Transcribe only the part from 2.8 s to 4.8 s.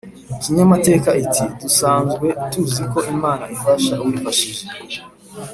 ko imana ifasha uwifashije